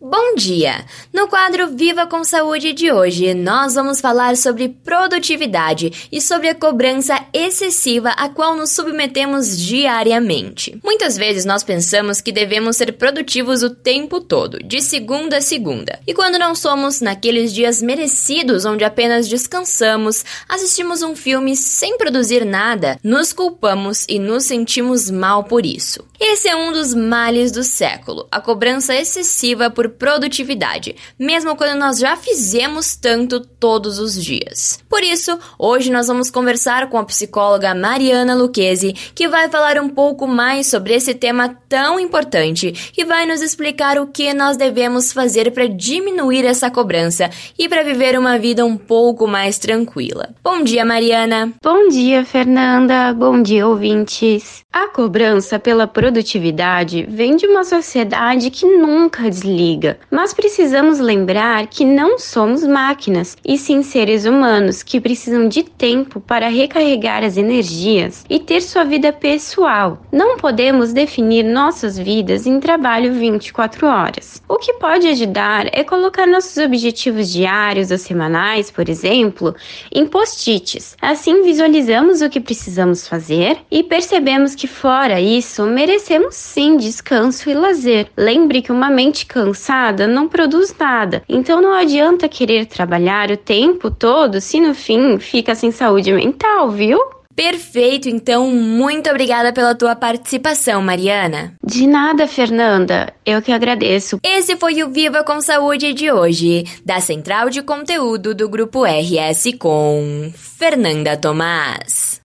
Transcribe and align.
Bom 0.00 0.36
dia! 0.36 0.84
No 1.12 1.26
quadro 1.26 1.74
Viva 1.74 2.06
com 2.06 2.22
Saúde 2.22 2.72
de 2.72 2.92
hoje, 2.92 3.34
nós 3.34 3.74
vamos 3.74 4.00
falar 4.00 4.36
sobre 4.36 4.68
produtividade 4.68 6.08
e 6.12 6.20
sobre 6.20 6.48
a 6.48 6.54
cobrança 6.54 7.20
excessiva 7.32 8.10
a 8.10 8.28
qual 8.28 8.54
nos 8.54 8.70
submetemos 8.70 9.58
diariamente. 9.58 10.78
Muitas 10.84 11.16
vezes 11.16 11.44
nós 11.44 11.64
pensamos 11.64 12.20
que 12.20 12.30
devemos 12.30 12.76
ser 12.76 12.92
produtivos 12.92 13.64
o 13.64 13.70
tempo 13.70 14.20
todo, 14.20 14.62
de 14.62 14.80
segunda 14.80 15.38
a 15.38 15.42
segunda. 15.42 15.98
E 16.06 16.14
quando 16.14 16.38
não 16.38 16.54
somos, 16.54 17.00
naqueles 17.00 17.52
dias 17.52 17.82
merecidos 17.82 18.64
onde 18.64 18.84
apenas 18.84 19.26
descansamos, 19.26 20.24
assistimos 20.48 21.02
um 21.02 21.16
filme 21.16 21.56
sem 21.56 21.98
produzir 21.98 22.44
nada, 22.44 23.00
nos 23.02 23.32
culpamos 23.32 24.06
e 24.08 24.20
nos 24.20 24.44
sentimos 24.44 25.10
mal 25.10 25.42
por 25.42 25.66
isso. 25.66 26.06
Esse 26.20 26.48
é 26.48 26.54
um 26.54 26.72
dos 26.72 26.94
males 26.94 27.50
do 27.50 27.64
século, 27.64 28.28
a 28.30 28.40
cobrança 28.40 28.94
excessiva 28.94 29.70
por 29.70 29.87
produtividade, 29.88 30.94
mesmo 31.18 31.56
quando 31.56 31.78
nós 31.78 31.98
já 31.98 32.16
fizemos 32.16 32.96
tanto 32.96 33.40
todos 33.40 33.98
os 33.98 34.22
dias. 34.22 34.78
Por 34.88 35.02
isso, 35.02 35.38
hoje 35.58 35.90
nós 35.90 36.06
vamos 36.06 36.30
conversar 36.30 36.88
com 36.88 36.98
a 36.98 37.04
psicóloga 37.04 37.74
Mariana 37.74 38.34
Lucchesi, 38.34 38.92
que 39.14 39.28
vai 39.28 39.48
falar 39.48 39.78
um 39.78 39.88
pouco 39.88 40.26
mais 40.26 40.66
sobre 40.66 40.94
esse 40.94 41.14
tema 41.14 41.56
tão 41.68 41.98
importante 42.00 42.92
e 42.96 43.04
vai 43.04 43.26
nos 43.26 43.42
explicar 43.42 43.98
o 43.98 44.06
que 44.06 44.32
nós 44.32 44.56
devemos 44.56 45.12
fazer 45.12 45.50
para 45.52 45.66
diminuir 45.66 46.44
essa 46.44 46.70
cobrança 46.70 47.30
e 47.58 47.68
para 47.68 47.82
viver 47.82 48.18
uma 48.18 48.38
vida 48.38 48.64
um 48.64 48.76
pouco 48.76 49.26
mais 49.26 49.58
tranquila. 49.58 50.30
Bom 50.42 50.62
dia, 50.62 50.84
Mariana. 50.84 51.52
Bom 51.62 51.88
dia, 51.88 52.24
Fernanda. 52.24 53.12
Bom 53.12 53.42
dia, 53.42 53.66
ouvintes. 53.66 54.62
A 54.72 54.88
cobrança 54.88 55.58
pela 55.58 55.86
produtividade 55.86 57.06
vem 57.08 57.36
de 57.36 57.46
uma 57.46 57.64
sociedade 57.64 58.50
que 58.50 58.66
nunca 58.66 59.28
desliga, 59.28 59.77
mas 60.10 60.34
precisamos 60.34 60.98
lembrar 60.98 61.66
que 61.66 61.84
não 61.84 62.18
somos 62.18 62.64
máquinas, 62.64 63.36
e 63.44 63.56
sim 63.56 63.82
seres 63.82 64.24
humanos 64.24 64.82
que 64.82 65.00
precisam 65.00 65.48
de 65.48 65.62
tempo 65.62 66.20
para 66.20 66.48
recarregar 66.48 67.24
as 67.24 67.36
energias 67.36 68.24
e 68.28 68.38
ter 68.38 68.60
sua 68.60 68.84
vida 68.84 69.12
pessoal. 69.12 70.02
Não 70.12 70.36
podemos 70.36 70.92
definir 70.92 71.42
nossas 71.42 71.98
vidas 71.98 72.46
em 72.46 72.60
trabalho 72.60 73.12
24 73.12 73.86
horas. 73.86 74.42
O 74.48 74.56
que 74.56 74.74
pode 74.74 75.06
ajudar 75.08 75.66
é 75.72 75.84
colocar 75.84 76.26
nossos 76.26 76.56
objetivos 76.56 77.30
diários 77.30 77.90
ou 77.90 77.98
semanais, 77.98 78.70
por 78.70 78.88
exemplo, 78.88 79.54
em 79.92 80.06
post-its. 80.06 80.96
Assim 81.00 81.42
visualizamos 81.42 82.22
o 82.22 82.30
que 82.30 82.40
precisamos 82.40 83.06
fazer 83.06 83.58
e 83.70 83.82
percebemos 83.82 84.54
que 84.54 84.66
fora 84.66 85.20
isso, 85.20 85.64
merecemos 85.64 86.34
sim 86.34 86.76
descanso 86.76 87.50
e 87.50 87.54
lazer. 87.54 88.08
Lembre 88.16 88.62
que 88.62 88.72
uma 88.72 88.90
mente 88.90 89.26
cansada 89.68 90.06
não 90.06 90.26
produz 90.26 90.74
nada, 90.78 91.22
então 91.28 91.60
não 91.60 91.74
adianta 91.74 92.26
querer 92.26 92.64
trabalhar 92.64 93.30
o 93.30 93.36
tempo 93.36 93.90
todo 93.90 94.40
se 94.40 94.58
no 94.58 94.74
fim 94.74 95.18
fica 95.18 95.54
sem 95.54 95.70
saúde 95.70 96.10
mental, 96.10 96.70
viu? 96.70 96.98
Perfeito, 97.36 98.08
então 98.08 98.50
muito 98.50 99.08
obrigada 99.10 99.52
pela 99.52 99.74
tua 99.74 99.94
participação, 99.94 100.82
Mariana. 100.82 101.54
De 101.62 101.86
nada, 101.86 102.26
Fernanda. 102.26 103.12
Eu 103.24 103.40
que 103.40 103.52
agradeço. 103.52 104.18
Esse 104.24 104.56
foi 104.56 104.82
o 104.82 104.90
Viva 104.90 105.22
com 105.22 105.40
Saúde 105.40 105.92
de 105.92 106.10
hoje, 106.10 106.64
da 106.84 106.98
Central 106.98 107.48
de 107.48 107.62
Conteúdo 107.62 108.34
do 108.34 108.48
Grupo 108.48 108.82
RS 108.84 109.54
com 109.56 110.32
Fernanda 110.34 111.16
Tomás. 111.16 112.17